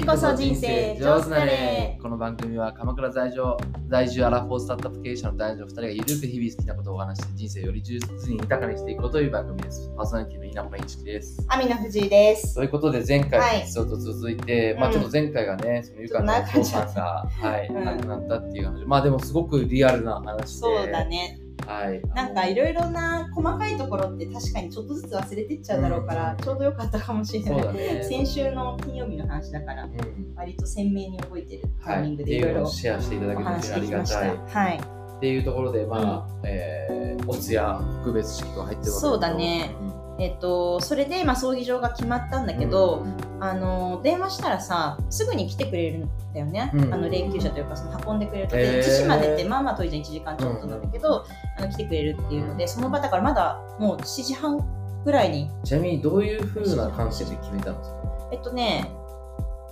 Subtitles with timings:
[0.00, 3.58] 次こそ人生上手なれこの番組は鎌倉在住
[3.90, 9.92] 在住アラフォースタートアップ経営者の男女2人がゆるく日々好きなことをお話して人生をより充実に豊かにしていこうという番組です。
[9.94, 11.44] パーソナリティの稲本一樹です。
[11.48, 12.54] アミの藤井です。
[12.54, 21.39] ということで前回はいのエピソード続いて、まうんあちょっと前回がね、そのゆかのお父さんが、はい、うん亡くなったっていう話、まあでもすごくリアルな話で、そうだね。
[21.70, 22.02] はい。
[22.14, 27.74] なんかいろいろな細かいところって確かにちょっとずつ忘れてっちゃうだろうから、ちょうどよかったかもしれない。
[27.74, 28.02] ね。
[28.02, 29.90] 先週の金曜日の話だから、うん
[30.36, 34.14] 割と鮮明に覚えてるタはい、イミングでいろいろシェアしていただおけるの話でありがた。
[34.14, 34.38] たい。
[34.46, 34.80] はい。
[35.18, 39.74] っていうところで、まあ、えー、お通夜特別式が入ってるわけだけどそうだね。
[40.20, 43.30] えっと、それで、まあ、葬儀場が決まったんだうんけど、うん。
[43.42, 46.94] あの電話したらさすぐに来てくれるんだよね、うん。
[46.94, 51.24] あの霊柩車というかその運んでくれると、で津島でってまあまあ遠いじゃん1時間ちょっとなんだけど、
[51.56, 54.60] あの来てくれるっていうのでその場だからまだもう7時半
[55.04, 55.50] ぐらいに。
[55.64, 57.96] ちなみにどういうふうな関係で決めたんですか、
[58.32, 58.90] えっとね、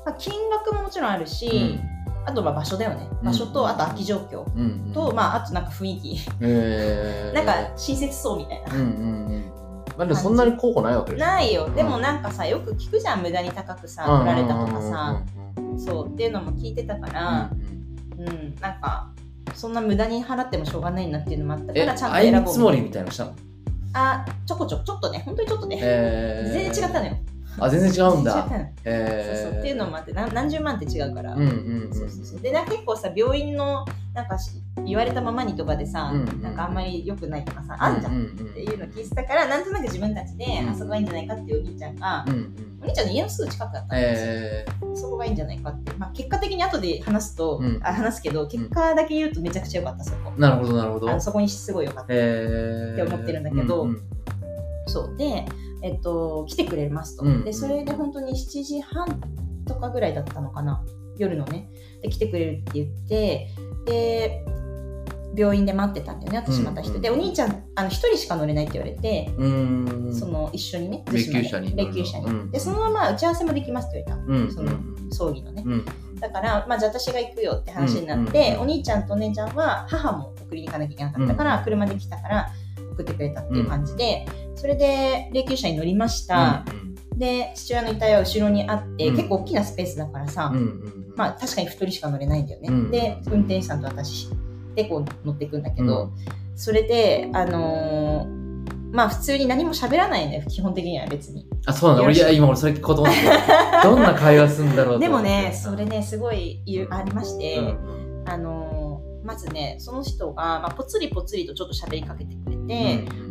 [0.06, 1.78] まあ、金額ももちろんあるし、
[2.25, 3.06] あとは場所だよね。
[3.22, 8.75] 場所と、うんあと空き状況うんうんと、まあ、あとなんか雰囲気、えー、 なんか親切そうみたいな。
[8.75, 8.89] うんうんう
[9.37, 9.58] ん
[9.98, 11.68] まあでもそんなに候補ないわけないよ。
[11.74, 15.22] でもなんかさよく聞くじゃん無駄に高くさ取られたとかさ。
[15.77, 17.50] そうっていうのも聞いてたから、
[18.16, 19.12] うん、なんか
[19.54, 23.34] そんな無駄に払ってもしょうがないなっていうのもあったかえらちゃんと相選ぼう見積もりみたいなのしたの？
[23.92, 25.22] あちょこちょこちょっとね。
[25.24, 27.16] 本当にちょっとね、えー、全然違ったのよ
[27.61, 28.48] あ全然違うんだ。
[28.84, 29.61] えー、そうそう。
[29.61, 32.41] っていうのもあって何何十万って違うから、うんうんうんそうそうそう。
[32.41, 33.84] でな結構さ病院の
[34.15, 34.50] なんかし
[34.84, 47.81] 言われたままにとかでさ、うんうんなんかあんまり良くないとかさ、あんじゃん、うんっていうの聞いてたからなんとなく自分たちで、うんあそこがいいんじゃないかっていうお兄ちゃんが、うんうんお兄ちゃんの家のすぐ近くだったんですよ、えそこがいいんじゃないかって、まあ、結果的に後で話すと、うん。
[47.83, 51.20] あ話すけど結果だけ言うとめちゃくちゃ良かったそこ、ー、なるほどなるほど。
[51.20, 53.83] そこにすごい良かった、えー、って思ってるんだけど。
[53.83, 54.03] うんうん
[54.89, 55.17] そう。
[55.17, 55.45] で、
[55.83, 59.21] えっと、来てくれますと、うんでそれで本当に7時半
[59.67, 60.84] とかぐらいだったのかな。
[61.17, 61.69] 夜のね。
[62.03, 63.49] で来てくれるって言って
[63.87, 64.44] で
[65.37, 66.38] 病院で待ってたんだよね。
[66.38, 71.05] 私また一人、うんでお兄ちゃんあの一人しか乗れないって言われて、うーんその一緒にね。
[71.12, 74.72] 霊柩車に霊柩車に、うんでそのまま打ち合わせもできますって言われたうんその
[75.11, 75.84] 葬儀のね、うん。
[76.21, 81.65] だから、まあ、じゃあ私が行くよって話になって、うんうんお兄ちゃんとお姉ちゃんは母も送りに行かなきゃいけなかったから、うん。
[81.65, 82.49] 車で来たから
[82.93, 84.27] 送ってくれたっていう感じで、
[84.58, 86.64] それで霊柩車に乗りました、
[87.16, 89.16] で父親の遺体は後ろにあって、うん。
[89.16, 91.14] 結構大きなスペースだからさ、うんうんうん。
[91.16, 94.28] まあ確かに2人しか乗れないんだよね、うんで運転手さんと私
[94.74, 96.12] でこう乗っていくんだけど、
[96.56, 98.38] それであのー
[98.91, 101.46] まあ普通に何も喋らないんだよ基本的には別に。
[101.66, 102.25] あそうなんだよろしく。
[102.25, 103.82] 俺いや今俺それ聞こうと思ってた。
[103.88, 108.25] どんな会話するんだろうとでもねそれねすごいありまして、うん。
[108.26, 108.78] あのー
[109.25, 112.47] まずねその人が、まあ、ぽつりぽつりとちょっと喋りかけてく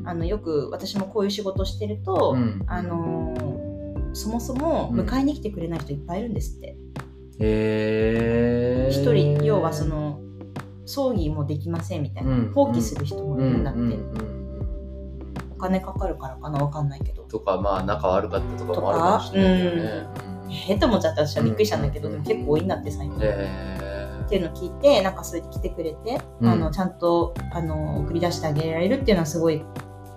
[0.06, 2.64] あのよく私もこういう仕事してると、うん。
[2.68, 3.58] あのー
[4.14, 5.00] そもそもうん。
[5.02, 6.68] 迎えに来てくれない人いっぱいいるんですって。
[6.68, 6.75] へ
[7.40, 10.20] え一、人要はその
[10.86, 12.52] 葬儀もできませんみたいな、うん。
[12.53, 14.28] 放棄する人もいるんだって、うんうんうん
[15.58, 16.59] お金かかるからかな？
[16.59, 17.24] わかんないけど。
[17.24, 20.08] とかまあ仲悪かったとかもあるかもしれないけどね
[20.69, 23.18] えー、と思っちゃった私はびっくりしたんだけど、うんでも結構多いんだって最近。
[23.19, 23.87] へ
[24.27, 26.49] っていうのを聞いてなんかそれで来てくれて、うん。
[26.49, 29.63] あのちゃんとあの送り出してあげられるっていうのはすごい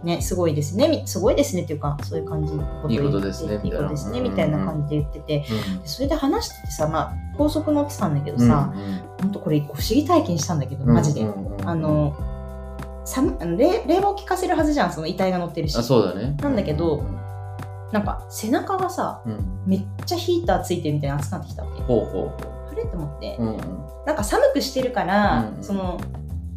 [0.03, 0.89] ねすごいですね。
[0.89, 5.35] みすごいですねっていうかそういう感じのことを言っていいことですねいいことですねみたいな感じで言ってて。
[5.35, 5.39] え
[5.83, 9.01] でそれで話しててさ、まあ、高速乗ってたんだけどうんさ、うん。
[9.21, 11.55] 本当これ不思議体験したんだけどうんマジで、うんうん。
[11.55, 12.17] うんあの
[13.05, 15.77] 寒冷冷房効かせるはずじゃんその遺体が乗ってるし。
[15.77, 16.37] あそうだね。
[16.41, 17.05] なんだけど
[17.93, 19.63] なんか背中がさうん。
[19.67, 21.83] めっちゃヒーターついてるみたいな熱くなってきたわけ。
[21.83, 23.57] ほうほうあれと思って、ほううん。
[24.07, 25.63] なんか寒くしてるから、うん。
[25.63, 26.01] その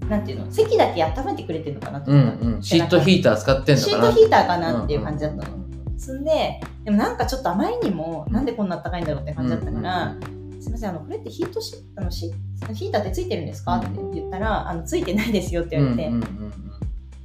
[0.09, 2.45] なんていうの席だけ温めてくれてるのかなとうん思った。
[2.45, 2.63] の、うん。
[2.63, 3.94] シートヒーター使ってんのかな。
[3.94, 6.23] シートヒーターかなっていう感じだったの、うんそん。
[6.23, 10.16] ででもなんかちょっとあまりにもなんでこんな暖かいんだろうって感じだったから、
[10.59, 12.33] すみませんあのこれってヒートシあのシ
[12.73, 16.53] ヒーターってついてるんですかって言ったらあのついてないですよって言われて、うんうんうんうん。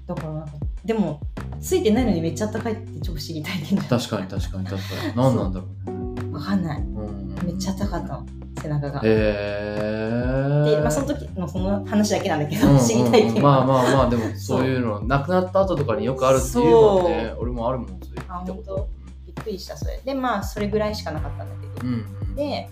[0.07, 0.45] だから
[0.85, 1.21] でも
[1.61, 5.17] ついてないのにめっちゃ暖かいって超不思議体験だ確かに確かに確かに。
[5.17, 6.33] 何なんだろうね。
[6.33, 6.81] わかんない。
[6.81, 8.27] うんめっちゃ暖かかったの
[8.61, 14.65] 背中が、へえで、まあ、その時のその話だけなんだけど、不思議体験は、まあまあまあでもそう。
[14.65, 18.89] いうの亡くなった後とかによくあるっていうのはね俺もあるもんそういうあ聞いたこと
[19.27, 20.01] びっくりしたそれ。
[20.05, 21.97] でまあそれぐらいしかなかったんだけど、うんう
[22.33, 22.69] んで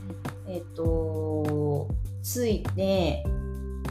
[0.49, 1.89] えっ、と
[2.23, 3.25] ついて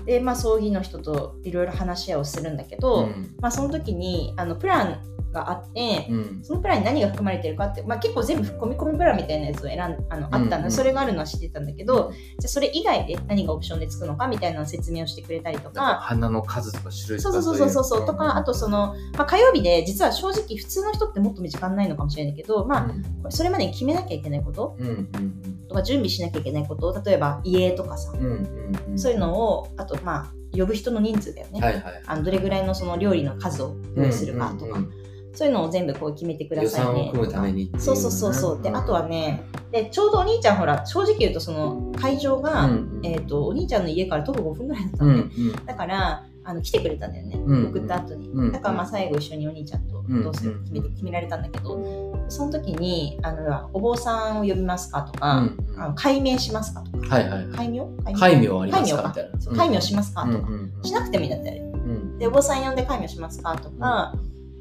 [0.05, 3.35] でまあ葬儀の人といろいろ話し合いをするんだけど、うん。
[3.39, 5.01] まあその時にあのプラン
[5.35, 6.39] があって、うん。
[6.41, 10.63] そのプランに何が含まれてるかって、まあ、結構全部込み込みプランみたいなやつを選んあのあったの、うん。
[10.65, 15.75] うんそれがあるのは知ってたんだけどじゃあそれ以外で何がオプションでつくのかみたいなのを説明をしてくれたりとか。
[15.75, 15.99] か。
[16.01, 18.03] 花の数とか種類とかそうそうそうそうそう。
[18.03, 22.89] いとかあとその、まあ、火曜日で実は正直普通の人ってもっと時間ないのかもしれないけど、ま
[23.23, 24.75] あ、それまでに決めなきゃいけないこと。
[24.79, 27.01] うんうんとか準備しなきゃいけないこと。
[27.03, 28.91] 例えば家とかさ、うんうんうん。
[28.91, 32.01] うんそういうのをあとまあ呼ぶ人の人数だよね、はいはい。
[32.05, 35.04] あのどれぐらいのその料理の数を用意するかとか、うんうんうん
[35.35, 36.93] そういうのを全部こう決めてくだ予さいね。
[36.93, 38.61] 算を組むためにそうそうそうそう。
[38.61, 42.71] でんあとはねでちょうどお兄ちゃんほら正直言うとその会場が、うん。
[42.71, 55.81] うんえー、とお兄ちゃんの家から徒歩5分ぐらいだったうんのね、うんだからあの来てくれたんだよね、うん送った後に、うんだからまあ最後一緒にお兄ちゃんとどうするか決めて決められたんだけどその時にあのお坊さんを呼びますかとか、うんうん。
[55.81, 57.15] あの解明しますかとか。
[57.15, 57.79] はいはい戒名？
[58.13, 58.61] 戒名？
[58.61, 59.41] ありますかかみたいな。
[59.41, 62.17] そう戒名しますかとか、うんうんしなくてもいいんだったらうん。
[62.19, 64.13] でお坊さん呼んで戒名しますかとか、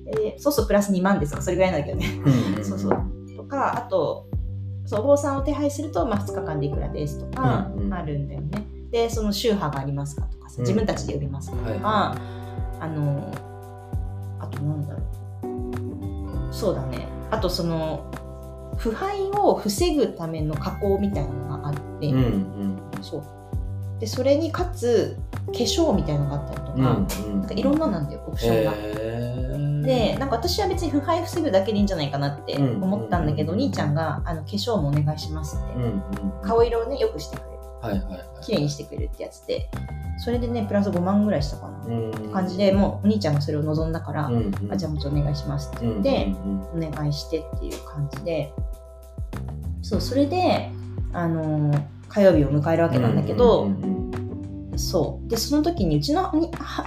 [0.05, 2.07] でそうそうプラス2万ですとかそれぐらいなんだけどね。
[2.25, 2.97] うんうん そうそう。
[3.37, 4.27] とかあと
[4.87, 7.95] そうお坊さんを手配すると、まあ、2日間でいくらですとかうんうん。
[7.95, 8.67] あるんだよね。
[8.91, 10.63] でその宗派がありますかとかさうん。
[10.63, 12.19] 自分たちで呼びますかとか、はい
[12.81, 13.33] あの
[14.41, 16.55] あとなんだろう。
[16.55, 17.09] そうだね。
[17.31, 18.05] あとその
[18.77, 22.79] 腐敗を防ぐための加工みたいなのがあって、うんうん。
[23.01, 23.23] そう。
[24.01, 25.17] でそれにかつ
[25.47, 26.79] 化粧みたいなのがあったりとか,、う
[27.29, 27.41] んうん。
[27.41, 28.73] なんかいろんななんだよオプションが。
[28.73, 29.04] へー
[29.85, 32.83] でなんか私は別に腐敗防ぐだけでいいんじゃないかなってうん。
[32.83, 33.59] 思ったんだけど、うん。
[33.59, 36.03] お兄ちゃんがあの化粧もお願いしますって、うんうん
[36.43, 37.55] 顔色をねよくしてくれる。
[37.81, 38.45] はいはいはい。
[38.45, 39.69] 綺麗にしてくれるってやつで。
[40.19, 44.73] それでねプラス5万ぐらいしたかな、うん感じでもうお兄ちゃんがそれを望んだから、うんうん。
[44.73, 45.87] あじゃあもうちょっとお願いしますって。
[45.87, 46.35] 言って、
[46.75, 48.53] お願いしてっていう感じで。
[49.83, 50.71] そうそれで
[51.13, 54.04] あのー火曜日を迎えるわけなんだけど、うんうんうん
[54.79, 55.29] そう。
[55.29, 56.33] でその時にうちの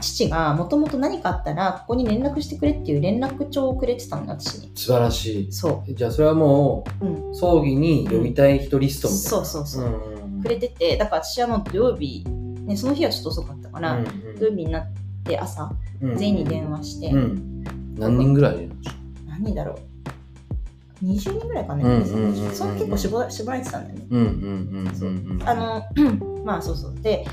[0.01, 4.71] 父がもともと何かあったらここに連絡してくれっていう連絡帳をくれてたの私に。
[4.75, 5.51] 素晴らしい。
[5.51, 7.35] そじゃあそれはもう、う、うん。
[7.35, 9.29] 葬儀に呼びたい人リストみたいな。
[9.29, 10.39] そうそうそう、う。
[10.39, 10.41] ん。
[10.41, 12.23] くれててだから私はもう土曜日、
[12.65, 14.05] ね、その日はちょっと遅かったから、うん
[14.39, 14.87] 土曜日になっ
[15.23, 16.17] て朝うん。
[16.17, 17.63] 全員に電話して、うん。
[17.97, 18.75] 何人ぐらいいるの
[19.27, 19.97] 何人だろう。
[21.03, 23.19] 20人ぐらいかね、うんうんうんうんそれ結構絞
[23.51, 24.05] られてたんだよね。
[24.09, 25.43] うんうんうんうんうん。
[25.47, 25.83] あの
[26.43, 26.95] まあそうそう。
[27.01, 27.25] で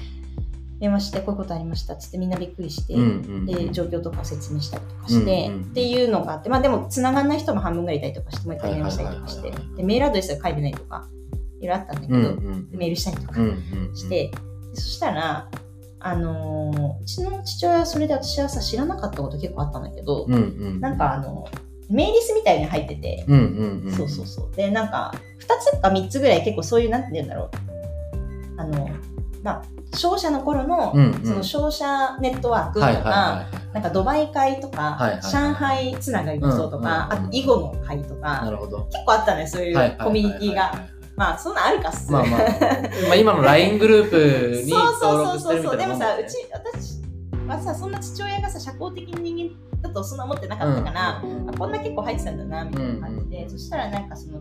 [0.80, 1.94] 電話してこういうことありました。
[1.94, 3.04] っつってみんなびっくりして、うんう
[3.42, 11.08] んで状況とかを説明したりとかして、うんうんっていうのがあってまあでも繋がんない人も半分ぐらいいたりとかしてもう一回電話したりとかしてはいはいでメールアドレスが書いてないとか
[11.60, 14.32] いろいろあったんだけど、うんうんメールしたりとかうんうんして、で
[14.74, 15.48] そしたら
[16.00, 20.80] あのーうちの父親はそれで私はさ知らなかったこと結構あったんだけど、うんうん。
[20.80, 21.48] なんかあの
[21.88, 23.92] メイリスみたいに入ってて、うんうんうん。
[23.92, 24.56] そうそうそう。
[24.56, 28.60] でなんか2つか3つぐらい結構そういうなんて言うんだろう。
[28.60, 28.88] あの
[29.44, 29.62] まあ
[29.96, 31.24] 商社の頃の、うんうん。
[31.24, 38.84] その商社ネットワークとか、はいはいはいなんかドバイ会とか、はいはい上海つながりの人とか、うんうんうんあと囲碁の会とか、なるほど。
[38.86, 40.06] 結構あったねそういうはいはいはいはい。
[40.06, 40.72] コミュニティが。
[41.16, 42.10] まあそんなんあるかっす。
[42.10, 42.40] まあまあ。
[42.40, 46.28] まあ今の LINE グループに そうそ登う録してるみたそうそうでもいなもんだよね。
[46.28, 47.02] さうち私
[47.48, 51.50] はさそんな父親がさ社交的な人間だとそんな思ってなかったから、うん。
[51.50, 54.40] あこんな結構入ってたんだなみたいな感じで、うんうんそしたらなんかそのあ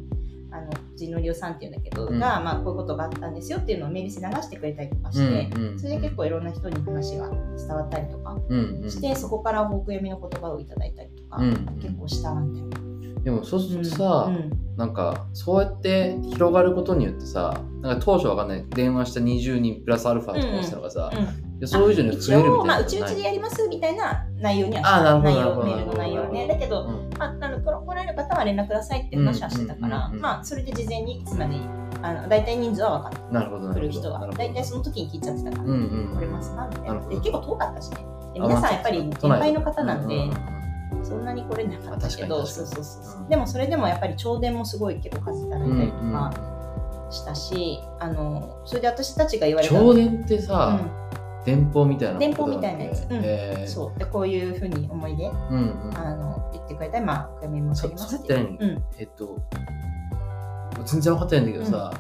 [0.63, 2.19] の地のりおさんっていうんだけど、うん。
[2.19, 8.89] が、まあ、こういうことがあったんですよっていうのをメールして流してくれたりとかして、うんうんそれで結構いろんな人に話が伝わったりとかうんうん。
[8.89, 12.68] して、そこから僕読みの言葉をいただいたりとか、うん結構したんだよ。
[13.24, 18.00] でもそうするとさ、うんなんかそうやって広がることによってさなん。
[18.00, 21.12] か当初わかんない電話した20人プラスアルファとかしたのがさ、
[21.66, 26.48] そういう以上にるみ応、まあ、うちうちでやりますみたいな内容にはしたあなるほど内容メールの内容はね。
[26.48, 27.10] だけど、うん。
[27.18, 31.56] まあ、あの来来られる方は連絡くださいって話はしてたから、まあそれで事前にいつまで
[32.01, 34.27] あの大体人数は分かってなるほどなくる人は。
[34.36, 37.98] 大体その時に聞いちゃってたから、来れますかみたいなで結構遠かったしね。
[38.34, 40.30] 皆さんやっぱり年配の方なんで、
[41.04, 46.32] そんなに来れなかったけどそうそうそうでもそれでもやっぱり朝電もすごい結構数いただいたりとか
[47.12, 51.04] したし、あのそれで私たちが言われた朝電ってさ、うん
[51.46, 53.04] 電報みたいな電報みたいなやつ。
[53.10, 53.22] うん。
[53.24, 53.68] えー。
[53.68, 54.00] そう。
[54.00, 55.26] でこういうふうに思い出。
[55.26, 55.98] うんうん。
[55.98, 58.84] あの言ってくれたりまあお読み申しそ上げますって何、うん。
[58.98, 59.38] えっと
[60.86, 61.94] 全然分かってないんだけどさ、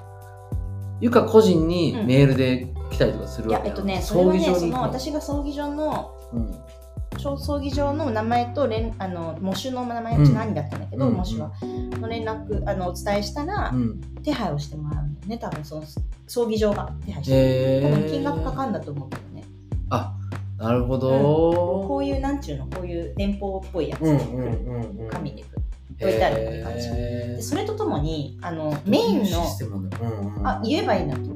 [0.99, 6.51] ゆか個人にメールで来たりとかするわけいやえっとねそれはねその私が葬儀場のうん。
[7.19, 11.51] 小葬儀場の名前と連あの喪主の名前うんうちの兄だったんだけど、うん喪主は。
[12.01, 14.01] の連絡あのお伝えしたら、うん。
[14.23, 15.83] 手配をしてもらうんだよね多分その
[16.27, 19.09] 葬儀場が手配して、えー、多分金額かかんだと思う。
[19.09, 19.22] けど
[20.63, 21.09] なるほど、
[21.87, 25.09] こういうなんちゅうのこういう電報っぽいやつ、うんうんうんうん。
[25.09, 25.43] 紙で
[25.99, 26.89] 置いてあるって感じ。
[26.89, 31.29] でそれとともにあのメインのうんうんあ言えばいいんだと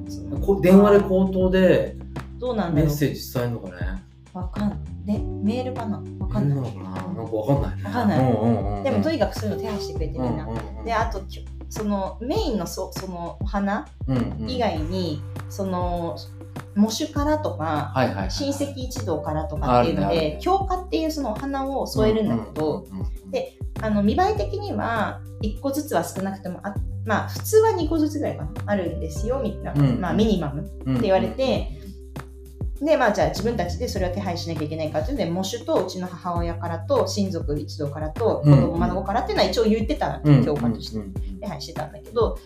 [0.51, 1.95] 思電話で口頭で
[2.39, 2.85] どうなんだろう。
[2.87, 4.03] メッセージ伝えるのかね。
[4.33, 6.03] わかんでメールかな。
[6.19, 6.71] わかんない。
[6.71, 6.89] かな。
[6.91, 7.83] なんかわかんないね。
[7.83, 8.19] わかんない。
[8.19, 10.85] うんうんうん、でもとにかくそういうの手配してくれてみんな、うんうんうん。
[10.85, 14.49] であときそのメインのそそのお花うんうん。
[14.49, 16.17] 以外に、その
[16.77, 26.73] 喪主からとかはいはいはい、親戚一同からとかっていうので京花っていうそのお花を添えるんだけど、うんうんうんであの見栄え的には1個ずつは少なくてもあ
[27.05, 30.01] まあ普通は2個ずつぐらいかなあるんですよみたいな、うん。
[30.01, 30.65] まあ、ミニマムっ
[30.95, 31.69] て言われて、
[32.81, 41.13] でまあじゃあ自分たちでそれを手配しなきゃいけないかっていうので喪主とうちの母親からと親族一同からと子供うん孫からっていうのは一応言ってたうん教科としてうん。
[41.39, 42.37] 手配してたんだけど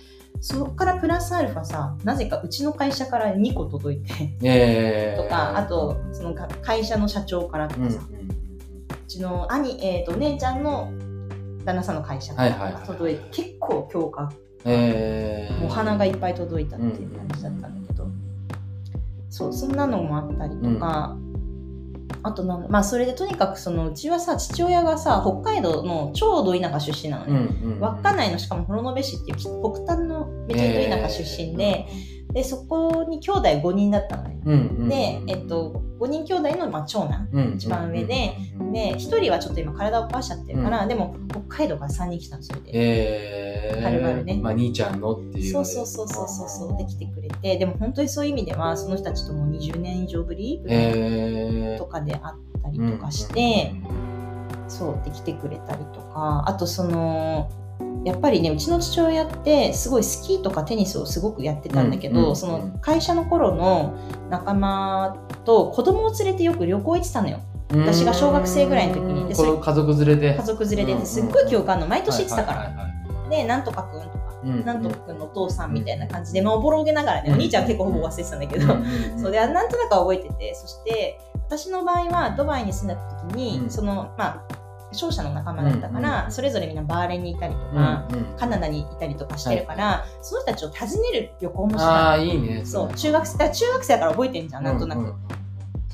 [0.42, 4.36] そこからプラスアルファさなぜかうちの会社から2個届いて。
[4.42, 10.92] えー、とかあとそのが会社の社長からとうんうんかさ、うちの兄、えー、とお姉ちゃんの
[11.64, 14.32] 旦那さんの会社からはいはいはい届いて、結構強化。
[14.64, 18.08] えー、お花がいっぱい届いたっていう感じだったんだけど、
[19.30, 21.18] そうそんなのもあったりとか、
[22.24, 31.88] あとなんだまあそれでとにかくそのうちはさ父親がさ北海道の超ど田舎出身なのね、うんうんうん、稚内のしかも幌延市っていう北端のめちゃど田舎出身で、
[32.34, 37.30] でそこに兄弟5人だったのね、うんうんうん、で、えっと、5人兄弟のまあ長男。
[37.32, 38.61] うん、一番上でうんうん。
[38.61, 42.72] うん、で1人はちょっと今体を壊しちゃってるから、でも北海道から3人来たのそれで。
[42.74, 44.40] えー、はるばるね。
[44.42, 45.52] まあ、兄ちゃんのっていう。
[45.52, 47.58] そうそうそうそうそうそうできてくれて。
[47.58, 50.62] でも本当にそういう意味ではその人たちとも20年以上ぶり
[51.78, 53.74] とかであったりとかして、
[54.68, 56.44] そうできてくれたりとか。
[56.48, 57.50] あとその
[58.04, 62.36] やっぱりねうちの父親ってすごいスキーとかテニスをすごくやってたんだけど、うんうん。
[62.36, 63.96] その会社の頃の
[64.30, 67.42] 仲間と子供を連れてよく旅行行ってたのよ
[67.74, 70.36] 私が小学生ぐらいの時にでこの家族連れで。
[70.38, 73.30] 家族連れでうんうんすっごい記憶あるの毎年行ってたから、はいはいはいはい。
[73.30, 78.68] でなんとかくんとかうんなんとかくんのお父さんみたいな感じで、まあ、おぼろげながらね、うんお兄ちゃんは結構ほぼ忘れてたんだけど、
[79.22, 83.70] そうでなんとなくは覚えててそして私の場合はドバイに住んだ時に、うん。
[83.70, 84.42] そのまあ
[84.94, 88.26] 商社の仲間だったから、うんそれぞれみんなバーレンにいたりとうんか、うん。
[88.38, 95.14] カナダにいたりとかしてるから、その人たちを訪ねる旅行もしたああいいねそう中学生だから中学生だから覚えてんじゃんなんとなく、うう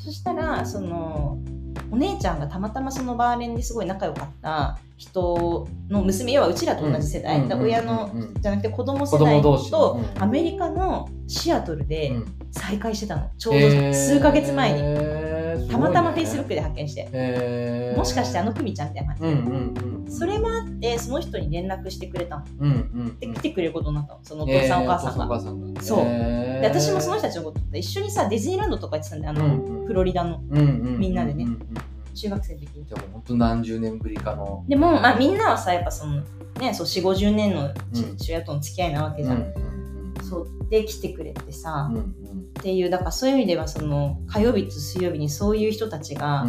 [0.04, 1.38] そしたらその
[1.92, 12.34] お姉ちゃんがたまたまそのバーレンですごい仲良かった人の娘要はうちらと同じ世代、うん親の、じゃなくて子供世代と、うんアメリカのシアトルでうん。
[12.50, 13.30] 再会してたの。
[13.38, 19.36] ちょうど数ヶ月前に、にたまたまフェイスブックで発見して、えー、もしかしてあの久美ちゃんみたいな感じ？
[19.36, 22.46] で、うんうんうんそれもあってその人に連絡してくれたの。
[22.60, 24.20] うんうんで来てくれることになったの。
[24.24, 25.82] そのお父さん、お母さんが。
[25.82, 29.32] そうえーで私もその人たちのこと一緒にさディズニーランドとか行ってたんだよ。
[29.32, 30.40] あの、フロリダの。
[30.50, 31.46] みんなでね。
[32.16, 32.86] 中学生の時に。
[32.86, 34.66] じゃあもう本当何十年ぶりかの。
[34.68, 36.24] でも、まあ、みんなはさやっぱその
[36.60, 37.74] ねそう4 5 0年のうん。
[38.18, 39.54] 父親との付き合いなわけじゃん、
[40.24, 40.48] そう。
[40.70, 41.92] で来てくれてさ、
[42.60, 46.46] っていうだからそういう意味ではその火曜日と水曜日にそういう人たちが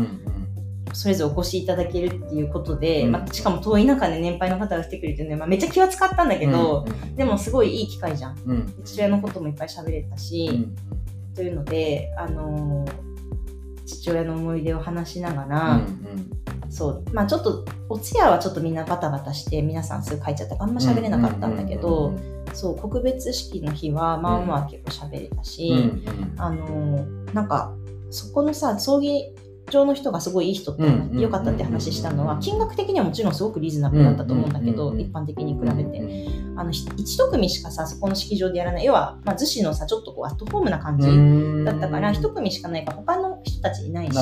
[0.93, 3.13] それぞれお越しいただけるっていうことで、うん。
[3.13, 7.17] まあ、しかも遠い中で年配の方が来てくれてね、まあ、めっちゃ気は使ったんだけど、うん。
[7.17, 8.39] でもすごいいい機会じゃん。
[8.47, 8.51] うん。
[8.51, 11.35] うん父親のこともいっぱい喋れたし、うん。
[11.35, 13.09] というので、あのー
[13.87, 16.31] 父親の思い出を話しながうら、ん。
[16.69, 17.05] そう。
[17.13, 22.15] まあちょっとお通夜はちょっとみんなバタバタして皆さんすぐ帰っちゃったからあんま喋れなかったんだけど、
[22.53, 26.35] そう告別式の日はまあまあ結構喋れたし、うんうん。
[26.37, 27.75] あのーなんか
[28.11, 29.35] そこのさ葬儀
[29.71, 30.83] 場の人がすごいいい人って
[31.13, 41.65] 良かったって話したのは金額的にはもちろんすごくリーズナブルだったと思うんだけど、うん一般的に比べて、うんあのひ一組しかさそこの式場でやらない要は、まあ、逗子のさちょっとこうアットホームな感じうん。
[41.65, 44.15] だったから一組しかないから他の人たちいないし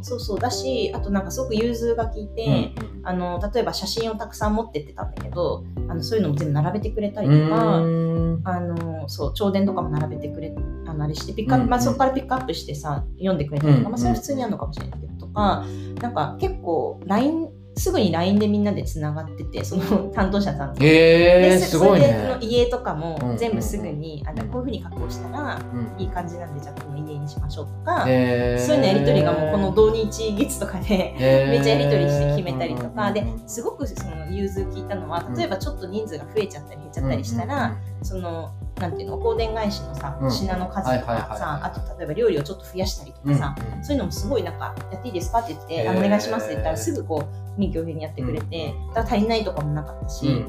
[0.00, 7.76] そうそうだしあとなんかすごく融通が効いて、あの例えば写真をたくさん持ってってたんだけどあのそういうのも全部並べてくれたりとか。
[7.76, 8.18] うん。
[8.44, 10.50] あのそう弔電とかも並べてくれ
[10.88, 15.64] あのあれしてピックアップ、うんまあ、そこからピックアップしてさ読んでくれたりとか、うんまあ、それは普通にあるのかもしれないけどとか
[16.00, 20.84] なんか結構 LINE すぐに LINE でみんなでつながっててその担当者さんと。
[20.84, 26.02] へえですすごいそれでそのね家とかもうん全部すぐに、あのこういうふうに加工したらうん。
[26.02, 28.66] いい感じなんでじゃあこの家にしましょうとか、へー。
[28.66, 31.50] そういうのやり取りがもうこの同日月とかでへー。
[31.50, 38.50] めっちゃやり取りして決めたりとか、ですごくその融通聞いたのは例えばちょっと人数が増えちゃったり減っちゃったりしたら、その
[38.80, 40.30] なんていうのお香典返しのさ、うん。
[40.30, 43.84] 品の数とかさあと例えば料理をちょっと増やしたりとかさ、うんうん。
[43.84, 45.40] そういうのもすごいなんかやっていいですか？
[45.40, 50.44] って言って、あのお願いしますって言ったらすぐこう臨機応変にやってくれて、だから足りないとかもなかったし、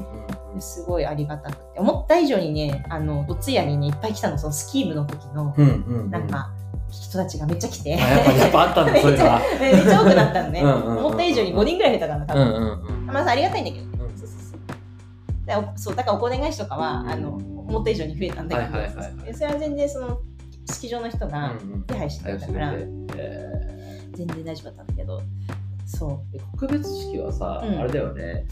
[0.58, 1.80] すごいありがたくて。
[1.80, 5.54] 思った以上にねあのお通夜にねいっぱい来たのそのスキー部の時の、
[6.08, 6.50] なんか
[6.90, 10.62] 人たちがめっちゃ来て、あやっぱあったんだめっちゃそれがめっちゃ多くなったのね。
[10.64, 13.06] 思った以上に5人ぐらい減ったから多分、うんうんうん。
[13.06, 13.84] まあありがたいんだけど。
[13.98, 15.46] そうそうそう。
[15.46, 19.34] だからおそうだからお願いしとかはあの思った以上に増えたんだけど、はいはいはいはい。
[19.34, 20.20] それは全然その
[20.70, 21.82] 式場の人がうんうん。
[21.84, 22.74] 手配してくれたから、
[23.16, 25.22] え全然大丈夫だったんだけど
[25.86, 27.78] そえ告別式はさ、うん。
[27.78, 28.46] あれだよね。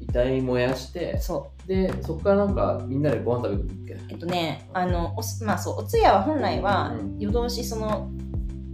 [0.00, 1.68] 遺体燃やしてうそう。
[1.68, 7.18] でそこからなんかみんなでご飯食べるんだっえっとねあのおすまあそうお通夜は本来はうん。
[7.18, 8.10] 夜通しその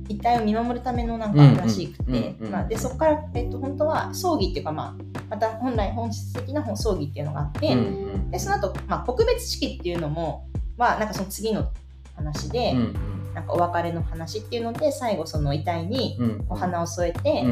[0.08, 2.52] 遺体を見守るためのなんうんうんからしくて、うんうん。
[2.52, 7.82] まあ、でそこから、えっと、本当は葬儀っていうか、まあ、また本来本質的な葬儀っていうのがあって、けうんう
[8.16, 8.30] ん。
[8.30, 11.68] でその後、まあ告別式っていうのもはなんかその次の
[12.14, 17.44] 話で、うんなんかお別れの話っていうので最後その遺体にお花を添えて、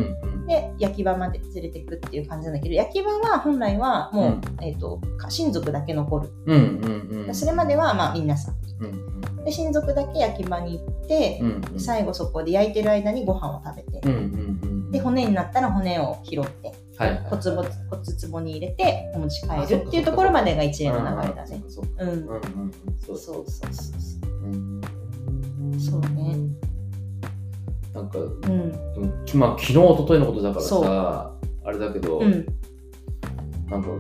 [0.49, 4.65] で焼き場まで連れてくっていう感じなんだけど焼き場は本来はもう、うん。
[4.65, 6.81] えっとか親族だけ残る、うん
[7.13, 7.35] うんうん。
[7.35, 11.43] それまではまあみんなさうんで親族だけ焼き場に行って、
[11.77, 14.91] 最後そこで焼いてる間にご飯を食べて、うんうんうん。
[14.91, 16.73] で骨になったら骨を拾って。
[16.97, 17.51] はいはい骨壺
[17.91, 21.63] 骨壺に入れてお持ち帰るっていうところまでが一連の流れだね。
[21.69, 22.09] そうん。
[22.09, 22.73] うんうんうん。
[23.05, 24.24] そうそうそうそう
[25.79, 26.37] そうね
[27.95, 28.41] なんかう。
[28.47, 29.39] うん。
[29.39, 31.33] まあ昨日一昨日のことだからさ
[31.65, 32.47] あれだけど、うん。
[33.69, 33.97] なんかは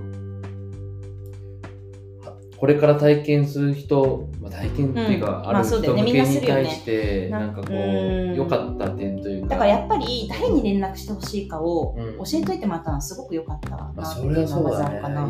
[2.64, 6.64] これから体験する人、まあ、体験っていうか、あある人向けになするよね。
[6.64, 8.34] 対してななんかこううん。
[8.34, 9.48] 良かった点というか。
[9.48, 12.16] だからやっぱり誰に連絡してほしいかをうん。
[12.16, 15.28] 教えといてもらったのはすごく良かったなってそれはそうまずあるかな。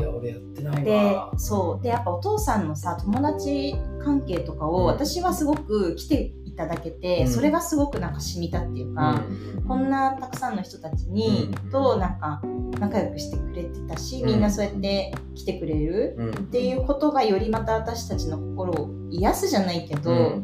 [0.85, 1.83] でそう。
[1.83, 4.73] でやっぱお父さんのさ友達関係とかうん。
[4.75, 7.29] を私はすごく来ていただけて、うん。
[7.29, 9.25] それがすごくなんか染みたっていうか、
[9.57, 9.65] うん。
[9.65, 11.71] こんなたくさんの人たちに、うん。
[11.71, 12.43] となんか
[12.79, 14.27] 仲良くしてくれてたし、うん。
[14.27, 16.31] みんなそうやって来てくれるうん。
[16.31, 20.43] っていうことがよりまた私たちの心を癒すじゃないけど、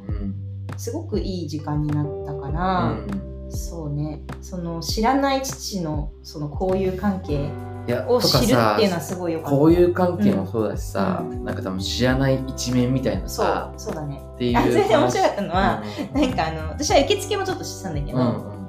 [0.77, 3.07] すごくいい時間になったかうら、ん。
[3.51, 4.23] そうね。
[4.41, 7.51] その知らない父のその交友関係
[8.09, 9.57] を知るっていうのはすごいよかった。
[9.57, 14.21] こういう関係もそうだしさ、うなんか多分知らない一面みたいなそうさそうだね。
[14.35, 15.83] っていうあそれで面白かっったのは、
[16.13, 18.67] なんかあの私は受付もちょっとしてたんだけど、うんうん。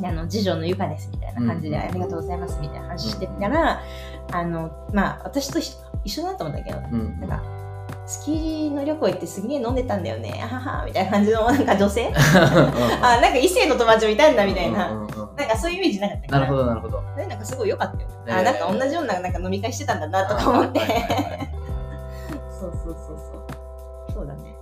[0.00, 3.82] であの次女のゆかですみたいな感じで、うんありがとうございますみたいな話してたら、
[4.32, 7.20] あのまあ私と一一緒だと思うんだけど、うん。
[7.20, 7.42] なんか
[8.06, 12.12] スキーの旅行行ってすげえ飲んでたんだよね、あははみたいな感じのなんか女性？
[12.14, 16.46] あなんか異性の友達もいたんだみたいな、うんうんうんなんかそういうイメージなかったな。
[16.46, 17.02] るほどなるほど。
[17.16, 18.40] ねなんかすごい良かったよ、えー。
[18.40, 21.50] あなんか同じようななんか飲み会してたんだなとか思って、はいはいはい
[22.60, 23.46] そうそうそうそ
[24.10, 24.12] う。
[24.12, 24.54] そうだね。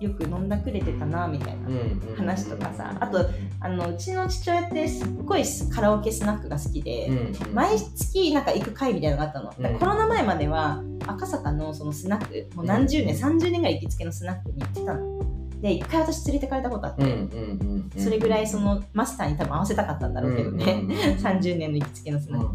[0.00, 1.74] よく飲んだくれてたなみたいな、うん
[2.08, 2.94] うん話とかさ。
[3.00, 5.42] あとあのうちの父親ってすっごい
[5.72, 7.16] カラオケスナックが好きで、うん
[7.48, 7.54] うん。
[7.54, 9.78] 毎月なんか行く会みたいなのがあったの、うん。
[9.78, 15.31] コロナ前までは赤坂のそのスナックもう何十年、30年ぐらい行きつけのスナックに行ってたの
[15.62, 22.54] で一回私連れてかれたことあって、うんうんうんうんそれぐらいそのマスターに多分合わせたかったんだろうけどね、うんうんうん 30年の行きつけのスナック、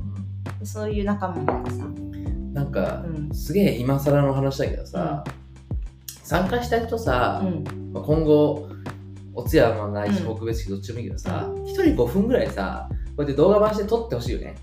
[0.60, 1.86] でそういう仲間もいてさ、
[2.54, 3.34] なんかうん。
[3.34, 5.24] すげえ今更の話だけどさ、
[6.24, 8.68] 参加した人さ、うん、まあ今後
[9.34, 14.56] お通夜もないしうん告別式どっちでもいいけどさ一、人5分ぐらいさこうやって動画版して撮ってほしいよね。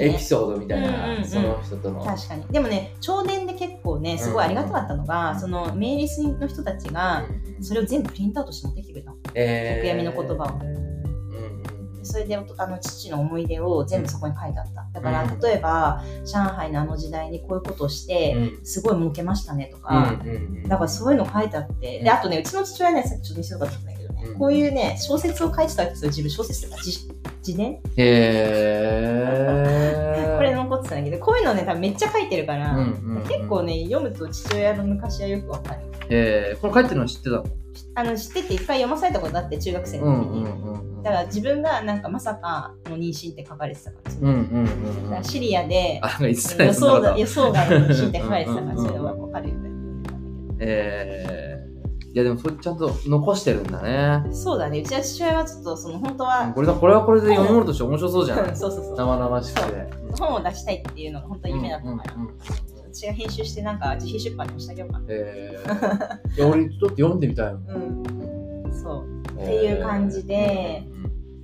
[0.00, 1.24] エピソードみたいな、うんうんうん。
[1.24, 2.04] その人との。
[2.04, 2.44] 確かに。
[2.50, 7.24] でもね朝電で結構ねすごいありがたかったのが、うんそのメイリスの人たちが
[7.60, 10.56] それを全部プリントアウトして持ってきてくれたのえーの言葉を。
[10.56, 10.76] うんうん
[11.98, 12.04] うん。
[12.04, 14.86] それであの父の思い出を全部そこに書いてあった。
[14.92, 18.64] だから、うん例えば上海のあの時代にこういうことをして、うん。
[18.64, 20.62] すごい儲けましたねとか、うんうんうん。
[20.68, 23.95] だからそういうの書いてあって、であとねうちの父親ねさっきちょっと見せようかったね、うん
[24.38, 26.10] こういうね小説を書いてたわけですよ。
[26.10, 27.08] 自分小説とか自
[27.46, 30.36] 自伝、へー。
[30.36, 32.82] これ残ってたんだけどこういうのね多分めっちゃ書いてるから、うんう
[33.14, 33.22] んうん。
[33.28, 35.80] 結構ね読むと父親の昔はよくわかる。
[36.08, 37.44] えー、これ書いてるの知ってたの？
[37.94, 49.70] あの知ってて一回読まされたことあって中学生の時に、んだから自分がなんかまさかの妊娠って書かれてたから,、うんうんうんシリアで予想だ外予想外の妊娠って書かれてたからうんうんうんそれは分かるよね。
[50.58, 51.45] えー、い
[52.18, 54.34] やでもそれちゃんと残してるんだね。
[54.34, 54.80] そうだね。
[54.80, 58.42] うちは父親はちょっとその本当は、これだこれはこれで読み物として面白そうじゃ。
[58.42, 58.96] うんんそうそうそう。
[58.96, 59.90] 生々しくて。
[60.18, 62.36] 本を出したいっていうのが本当は夢だったから、うんうんうん。
[62.94, 65.04] 私が編集してなんか自費出版にもしてあげようかな。
[65.08, 67.58] えー、いや俺ちょっと読んでみたいの。
[67.58, 68.72] うん。
[68.72, 69.42] そう。
[69.42, 70.88] っていう感じでえ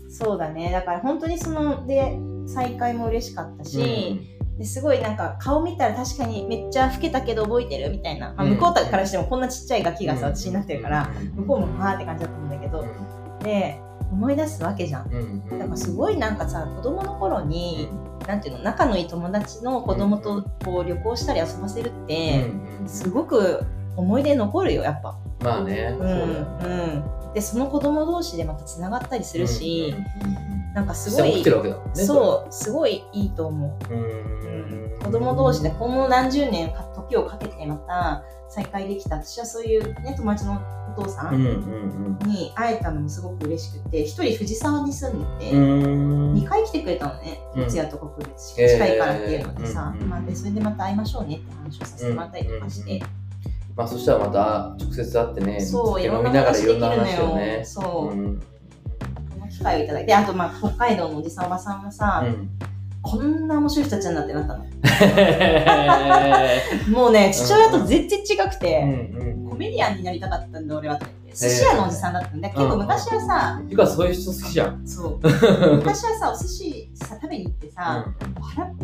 [0.09, 0.73] そうだね。
[0.73, 4.21] だから本当にそので再会も嬉しかったーし、
[4.63, 8.51] ですごいなんか顔見たら確かにめっちゃ老けたけど覚えてるみたいな、まあ、うん。
[8.53, 13.81] 向こうからしてもこんなちっちゃいガキがさ私になってるから、向こうも、もはーって感じだったんだけどうで
[14.13, 15.49] 思い出すわけじゃん。
[15.59, 17.89] だからすごいなんかさ子供の頃に
[18.29, 22.47] なんていうの仲のいい友達の子供とこう旅行したり遊ばせるって
[22.81, 23.65] うんすごく
[23.97, 25.19] 思い出残るよやっぱ。
[25.41, 26.47] まあね、うんそうだよね。
[26.63, 29.95] うん、でその子供同士でまたつながったりするし、
[30.75, 33.95] なんかすごいねそうすごいいいと思う。
[33.95, 34.97] ううん。
[34.97, 39.17] ん子供同士でこの何十年か時をかけてまた再会できた。
[39.17, 40.61] 私はそういうね友達の
[40.97, 42.29] お父さうんうんん。
[42.29, 45.83] に会えたのもすごく嬉しくて一人藤沢に住んでて、うん。
[45.83, 47.69] うん2回来てくれたのねうん。
[47.69, 48.65] 通夜と告別近
[48.95, 53.03] いからっていうのでさ、うんまあ、でそれでまた会いましょうねって話をさせてもらったりとかして、
[53.77, 57.63] まあそしたらまた直接会ってねそう飲みながらいろんな話をね。
[57.65, 58.41] そう、うん。
[58.41, 58.47] こ
[59.41, 60.15] の機会をいただいて。
[60.15, 62.51] あとまあ北海道のおじさんおばさんがさ、うん。
[63.03, 64.65] こんな面白い人たちなんだってなったの。
[66.97, 68.83] もうね父親と全然違くて、
[69.17, 71.05] うんコメディアンになりたかったんだ俺はって
[71.35, 74.87] 寿司屋のおじさんだったんだ、結構昔はさ、かそういう人好きじゃん。
[74.87, 75.77] そう。
[75.77, 78.07] 昔はさお寿司さ食べに行ってさ、
[78.41, 78.75] 腹いっ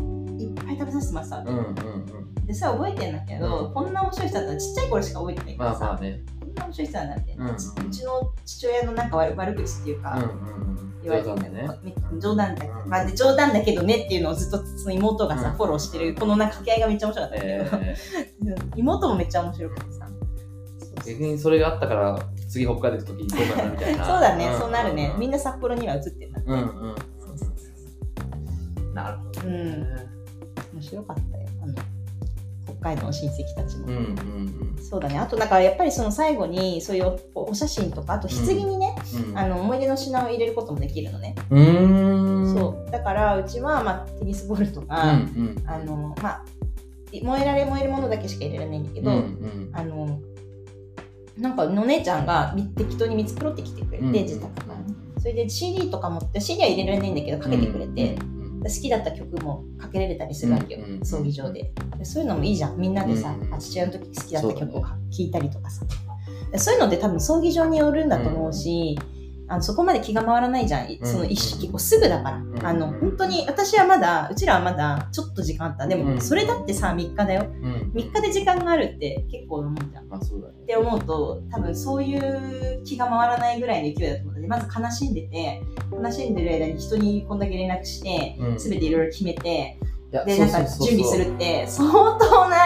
[0.79, 2.47] 食べさせてました、うんうんうん。
[2.47, 6.23] でそれ覚えてんだけど、うんこんな面白い人だったらちっちゃい頃しか覚えてないからさ、まあまあね。
[6.41, 7.57] こんな面白い人なんだって、うんうんう
[7.91, 11.01] ちの父親のなんか悪悪口っていうか、うんうんうん。
[11.03, 11.69] 言われてた冗談でね。
[12.21, 17.97] 冗談だ、うんまあ、で冗談だけどねっていうのをずっとその妹がさ、うんフォローしてるこのなんか掛け合いがめっちゃ面白かったんだけど、え
[18.41, 20.19] うん妹もめっちゃ面白くてさー
[21.07, 24.05] 逆にそれがあったから次北海道行く時に行こうかなみたいな。
[24.05, 25.15] そうだね、そうなるね。
[25.19, 25.37] みんな。
[25.37, 26.43] な札幌には映ってんだ。
[26.45, 26.63] うんう
[26.93, 26.95] ん。
[27.21, 29.49] そうそうそうなるほどね。
[29.49, 30.18] 面
[30.89, 31.47] 白かったよ。
[31.63, 31.75] あの
[32.65, 33.87] 北海道の親戚たちも。
[33.87, 35.19] うんうんそうだね。
[35.19, 38.95] あと、だからやっぱりその最後に、そういうおお写真とか、あと棺にね、
[39.29, 39.39] うん。
[39.39, 41.35] あの思い出の品を入れることもできるのね。
[41.51, 42.55] うーん。
[42.57, 42.91] そう。
[42.91, 45.63] だから、うちは、まあ、テニスボールとうんか、うん。
[45.67, 46.45] あの、まあ、
[47.13, 49.71] 燃えられ燃えるものだけしか入れられないんだけど、うんうん。
[49.75, 50.21] あの、
[51.37, 54.95] なんか、お姉ちゃんがみ適当に見繕ってきてくれて、うん自宅からね。
[55.19, 61.73] それで CD とか持って、CD は入れられないんだけど、かけてくれて、うんうん好きだった曲もかけられたりするわけよ、葬儀場で。
[61.99, 62.79] でそういうのもいいじゃん。
[62.79, 65.85] みんなでさ、うんあ父親の時好きだった曲を聴いたりとかさ。
[66.51, 68.99] でそういうのって多分葬儀場によるんだと思うし、
[69.49, 70.91] あのそこまで気が回らないじゃん。
[70.91, 71.61] いその一うん。
[71.61, 75.87] 結構すぐだから、んあの本当に私はまだうちらはまだちょっと時間あった。
[75.87, 77.47] でも、うんそれだってさ3日だよ。
[77.49, 77.78] うん。
[77.99, 80.09] 3日で時間があるって結構なもんじゃん。
[80.09, 80.55] まあそうだね。
[80.63, 88.59] って思うと多分そういう気が回らないぐらいの勢いだと思うのでまず悲しんでて悲しんでる間に人にこんだけ連絡して、うん。
[88.59, 89.79] 全ていろいろ決めて
[90.13, 92.57] でなんか準備するって相当な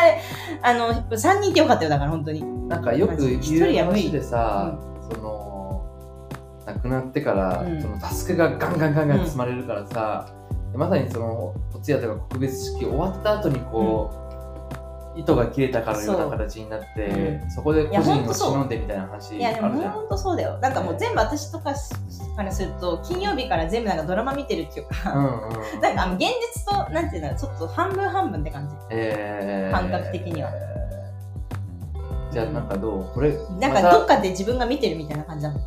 [0.63, 2.43] あの3人いてよかったよだから本当に。
[2.69, 4.79] なんかよく一人言う話でさ、
[5.11, 5.85] その
[6.67, 7.83] 亡くなってから、うん。
[7.83, 10.33] そのタスクがガンガンガンガン積まれるからさ、
[10.75, 14.22] まさにそのお通夜とか告別式終わった後にこう、
[15.17, 17.07] 糸が切れたかのような形になって
[17.47, 19.69] うそこで個人を忍んでみたいな話いやでも。
[19.71, 20.59] 本当そうだよ。
[20.61, 21.75] なんかもう全部私とか
[22.37, 29.79] からすると金曜日から全部なんかドラマ見てるっていううか、んうん、なんかあの現実となんていうのちょっと半分半分って感じえー。
[29.79, 30.51] 感覚的には。
[32.33, 33.11] じゃあなんかどう？
[33.13, 35.61] これなんかどっかで自分が見てるみたいな感じなの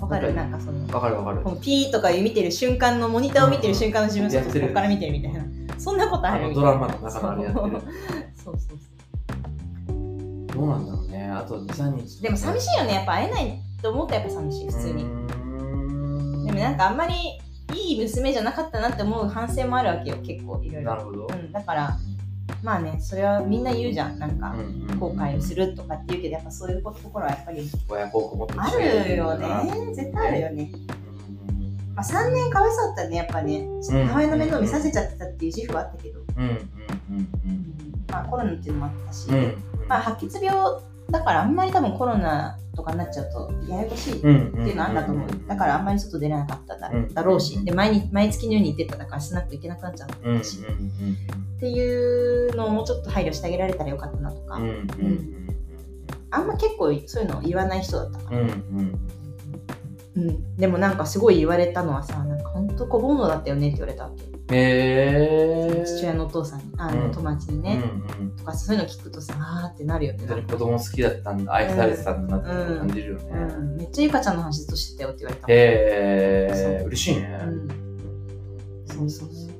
[0.00, 0.34] わかる？
[0.34, 1.42] なんかそのわかるわかる。
[1.42, 4.62] このピーとか見てる瞬間のモニターを見てる瞬間の自分やってる。
[4.62, 5.44] ここから見てるみたいな
[5.80, 6.52] そんなことある？
[6.54, 7.80] ドラマの中のあれやってる。
[8.36, 8.78] そうそう
[9.88, 9.96] そう。
[10.46, 11.30] どうなんだろうね。
[11.30, 12.22] あと23日。
[12.22, 12.94] でも寂しいよね。
[12.94, 15.04] やっぱ会えないと思ったらやっぱ寂しい普通に。
[15.04, 17.14] にでもなんかあんまり
[17.74, 20.90] いい娘じゃなかったなって思う反省もあるわけよ結構いろいろ。
[20.90, 21.96] なるほど、うん、だから
[22.62, 24.18] まあねそれはみんな言うじゃん。
[24.18, 24.54] なんか
[24.98, 29.94] 後悔をするるとかって言うけどやっぱそういうところはやっぱり親孝行もあるよね。
[29.94, 30.70] 絶対あるよね、
[32.00, 33.68] まあ、3年かわいそうだったねやっぱね。
[34.06, 38.04] 母親の面倒見させちゃってたっていう自負はあったけど、うんうんうんうん。
[38.08, 39.54] まあコロナっていうのもあったし、うんうん
[39.88, 47.62] まあ、白血病だからあんまり多分コロナとかになっちゃうとややこしいってうんいうのあんだと思う、だからあんまり外出れなかったんだろうし。
[47.64, 54.86] で毎日毎月のように行ってただからスナック行けなくなっちゃったし、っていうのをもうちょっと配慮してあげられたらよかったなとか、うん
[56.32, 58.98] あんま結構そういうの言わない人だったから、うん
[60.16, 60.28] うん。
[60.28, 67.82] うんでもなんかすごい言われたのはさなんか本当小煩悩だったよねって言われたわけ、へえ父親のお父さんにあの、うん友達にね、
[68.18, 68.24] うん。
[68.24, 70.18] うんとかそういうの聞くとさあーってなるよね。
[70.20, 71.54] 本当に子供好きだったんだ。
[71.54, 76.88] 愛されてたんだなって感じるよね、うん、めっちゃゆかちゃんの話ずっと知ってたよって言われたへえそう。
[76.88, 77.68] 嬉しいね、うん、
[78.86, 79.50] そうそうそう。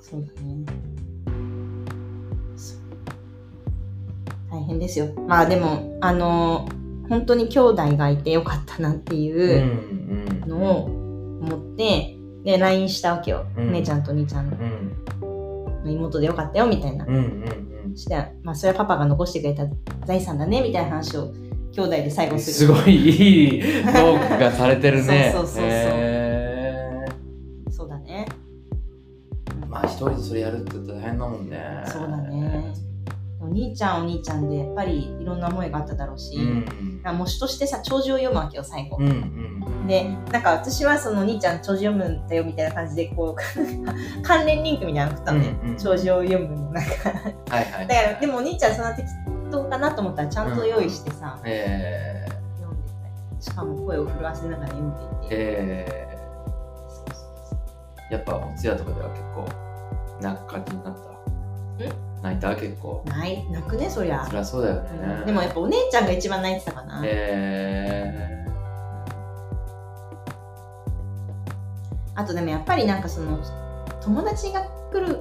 [0.00, 0.64] そうだね。
[4.50, 5.12] 大変ですよ。
[5.26, 6.66] まあでもあの
[7.08, 13.72] 本当に兄弟がいてよかったなっていううんうんのを思ってで LINE したわけよ、うん。
[13.72, 15.84] 姉ちゃんと兄ちゃんうん。
[15.84, 19.64] の妹でよかったよみたいな、うんうんしてまあそれはパパが残してくれた
[20.06, 21.32] 財産だねみたいな話を
[21.72, 22.54] 兄弟で最うん後する。
[22.54, 25.30] すごいいいトークがされてるね。
[25.34, 25.70] そうそうそうそう。
[25.70, 27.04] へ
[27.70, 28.26] そうだね。
[29.62, 31.82] ーまあ一人でそれやるって大変だもんね。
[31.86, 32.28] そうだね。
[32.30, 32.37] お
[33.68, 37.00] 兄ちゃんお兄ちゃんでやっぱりいろんな思いがあっただろうし、うん。
[37.04, 43.40] あ模試としてさ弔辞を読むわけよ最後、うんうんでなんか私はそのお兄ちゃん弔辞読むんだよみたいな感じでこう
[44.22, 46.90] 関連リンクみたいなの送ったのね、うんうん弔辞を読むのなんか
[47.50, 49.08] はいはいだからでもお兄ちゃんそんな適
[49.50, 52.26] 当かなと思ったらちゃんと用意してさ、え
[52.60, 52.88] 読んで
[53.38, 59.48] たしかも声を震わせながら読んでいー、て、えー、やっぱお通夜とかでは結構
[60.20, 60.94] 泣く感じになっ
[61.78, 62.07] た？
[62.22, 63.04] 泣いた結構。
[63.06, 64.24] 泣い泣くねそりゃ。
[64.26, 65.26] そりゃそうだよね、うん。
[65.26, 68.46] でもやっぱお姉ちゃんが一番泣いてたかな、え
[72.14, 73.38] あとでもやっぱりなんかその
[74.02, 75.20] 友達が来る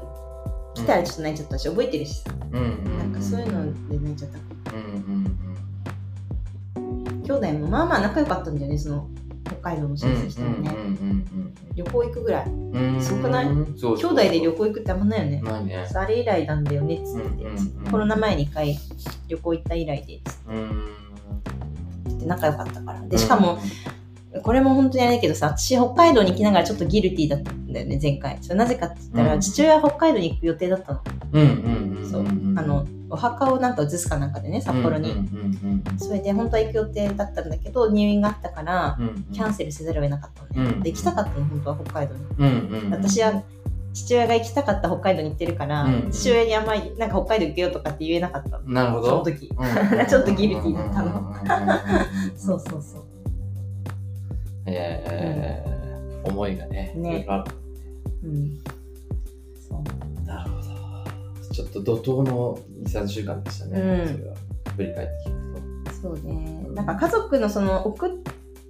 [0.73, 2.31] 来たらちょっと泣いちゃったし、覚えてるしさ。
[2.31, 4.71] ー、うんうんなんかそういうので泣いちゃった。
[4.71, 5.37] うんうん
[7.23, 9.09] 兄弟もまあまあ仲良かったんだよねその
[9.45, 10.71] 北海道の親戚ともね、
[11.77, 12.45] 旅行行くぐらい。
[12.99, 13.45] すごくない？
[13.45, 15.41] 兄弟で旅行行くってあんまないよね。
[15.41, 15.87] ないね。
[15.93, 17.89] あれ以来なんだよねっつって。
[17.91, 18.75] コロナ前に一回
[19.27, 22.15] 旅行行った以来でつうん。
[22.15, 23.01] って仲良かったから。
[23.07, 23.59] でしかも、
[24.41, 28.39] これも本当にあれだけどさ私北海道に行きながらちょっとギルティーだったんだよね前回。
[28.41, 29.41] それなぜかって言ったら、うん。
[29.41, 31.01] 父親は北海道に行く予定だったの、
[31.33, 32.09] うんうんうん。
[32.09, 32.25] そう。
[32.25, 32.25] あ
[32.63, 35.15] のお墓をなんか移すかなんかでね札幌に、
[35.97, 38.97] それで本当は行く予定だったんだけど入院があったから
[39.33, 43.43] キャンセルせざるを得なかったのね、うんで行きたかったの本当は北海道に、うんうん私は
[43.93, 48.69] 父親が行きたかった北海道に行ってるから、うん父親にあんまりなんか北海道行くよとかって言えなかったの。
[48.69, 49.07] なるほど。
[49.07, 49.47] その時。
[49.47, 51.33] うんちょっとギルティーだったの。
[52.37, 53.03] そうそうそう。
[54.67, 55.77] えー
[56.29, 57.25] 思いがねね。
[58.23, 58.59] うん。
[59.67, 60.06] そう
[61.57, 64.07] ちょっと怒涛の23週間でしたね、うん。
[64.07, 64.35] それは。
[64.75, 66.67] 振り返って聞くそうね。
[66.75, 68.09] なんか家族のその送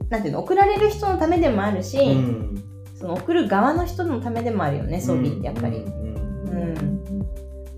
[0.10, 2.64] なんていうの送られる人のためでもあるし、とうん。
[2.96, 7.02] その送る側の人のためでもあるよね葬儀ってやっぱり、うん。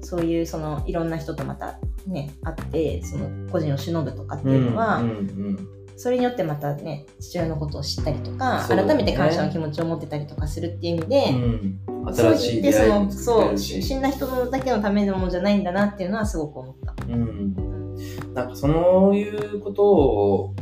[0.01, 5.09] そういうそのいろんな人とまたね会ってその個人を忍ぶとかっていうのは、うん。
[5.09, 8.75] うんそれによってまたね父親のことを知ったりとか、ね。
[8.83, 11.79] 改めて感謝の気持ちを持ってたりとかするっていう意味で、うん。
[12.15, 16.95] 新しい儀ってその出会いそう死んだ人のだけのためのものじゃないんだなっていうのはすごく思った。
[17.05, 17.93] うん。
[18.33, 20.55] なんかそういうことを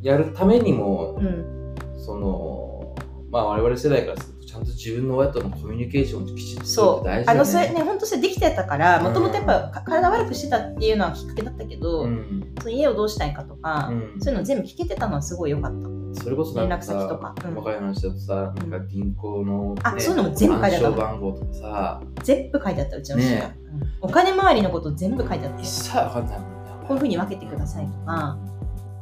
[0.00, 2.94] やるためにもうん、その
[3.32, 7.08] まあ我々世代からするゃんと自分の親とのコミュニケーションをきちっとそう。
[7.08, 9.04] あのそれね本当それできてたからうん。
[9.04, 12.54] もともとやっぱか体悪くしてたっていうのはきっかけだったけど、うん。
[12.58, 14.20] その家をどうしたいかとか、うん。
[14.20, 15.72] そういうの全部聞けてたのはすごい良かっ
[16.14, 16.22] た。
[16.22, 17.34] それこそ連絡先とか。
[17.44, 17.54] うん。
[17.54, 22.02] 細かい話だとさ、なんか銀行の、ねあそういうのも全部書いてあった番号とかさ。
[22.22, 23.52] 全部書いてあったうちの父が、
[24.00, 26.44] お金回りのこと全部書いてあって一切わかんないこ
[26.90, 28.38] ういうふうに分けてくださいとか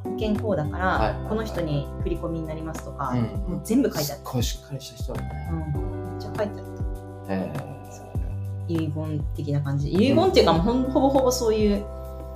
[0.07, 3.21] 保険こうだから、この人に振り込みになりますとか、うん。
[3.51, 5.47] もう全部書いてあっすっごいしっかりした人だね。
[5.49, 6.49] た、うん、めっちゃ書いてあっ
[7.27, 7.53] たへ
[8.69, 9.93] 遺言的な感じ。
[9.93, 11.85] 遺言っていうかもうほぼほぼそういう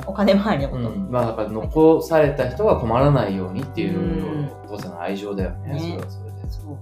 [0.07, 1.11] お金回りのえこと、うん。
[1.11, 4.51] まあだから残された人が困らないようにっていううん。
[4.65, 5.81] お父さんの愛情だよね、ね。
[5.81, 6.51] それはそれで。
[6.51, 6.77] そう。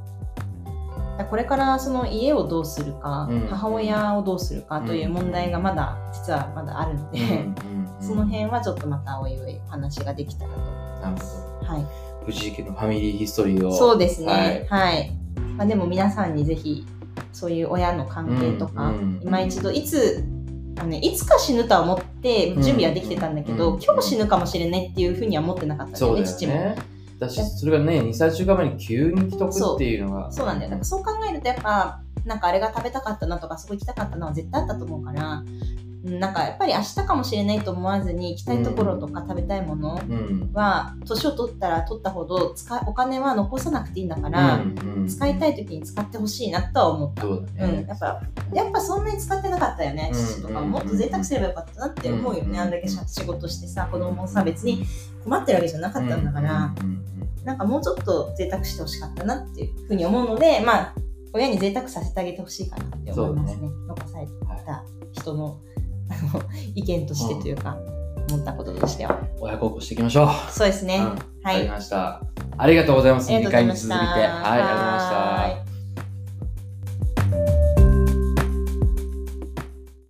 [1.28, 3.46] これからその家をどうするか、うん。
[3.48, 7.18] 母親をどうするかという問題がまだ実はまだあるので、
[8.00, 10.60] その辺はちょっとまたおいおいお話ができたらと
[11.10, 11.24] なる。
[11.24, 11.88] ほはい、ど
[12.26, 14.66] 藤井家のファミリーヒストリーをそうですね。
[14.68, 15.10] ははいい。
[15.56, 16.86] まあ、でも皆さんにぜひ
[17.32, 18.92] そういう親の関係とか、
[19.22, 20.24] 今一度いつ
[20.78, 26.52] あのね、いつか死ぬとは思って準備はできてたんだけど、うん今日死ぬかもしれないっていうふうには思ってなかったんだよね、そうだよ父も。
[26.52, 30.70] ねだしそれがね23週間前に急に来とくっていうのがそうなんだよ。
[30.70, 40.50] だからそう考えるとやっぱなんかあれが食べたかったなとかそこ行きたかったのは絶対あったと思うから、うんなんかやっぱり明日かもしれないと思わずに行きたいところとか食べたいものうん。
[40.52, 47.22] は年を取ったら取ったほど使いお金は残さなくていいんだから、うんうん使いたい時に使ってほしいなとは思った。
[47.22, 48.20] そうだうん、ねやっぱ
[48.52, 50.80] やっぱそんなに使ってなかったよね、うん父とかも。
[50.80, 54.84] っと贅沢すればよかったなって思うよね、うんあんだけし仕事してさ子供もさ別に
[55.24, 56.74] 困ってるわけじゃなかったんだから、
[57.44, 60.94] なんかもうちょっと贅沢してほしかったなっていうふうに思うのでまあ
[61.32, 63.68] 親に贅沢させてあげてほしいかなって思いますね。
[63.86, 64.26] 残され
[64.66, 65.58] た人の
[66.74, 67.76] 意見としてというか、
[68.30, 69.18] 思ったこととしては。
[69.40, 70.28] 親孝行していきましょう。
[70.50, 71.04] そうですね、うん。
[71.04, 71.16] はい。
[71.16, 72.22] わかりました。
[72.56, 73.32] ありがとうございます。
[73.32, 73.94] ありがとうござい2回に続いて。
[73.94, 75.16] はいありがとうございました。
[75.16, 75.77] はい